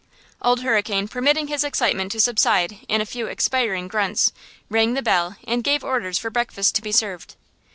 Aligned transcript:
Old 0.41 0.61
Hurricane, 0.61 1.07
permitting 1.07 1.45
his 1.45 1.63
excitement 1.63 2.11
to 2.13 2.19
subside 2.19 2.79
in 2.87 3.01
a 3.01 3.05
few 3.05 3.27
expiring 3.27 3.87
grunts, 3.87 4.31
rang 4.67 4.93
the 4.95 5.03
bell 5.03 5.35
and 5.43 5.63
gave 5.63 5.83
orders 5.83 6.17
for 6.17 6.31
breakfast 6.31 6.73
to 6.73 6.81
be 6.81 6.91
served. 6.91 7.35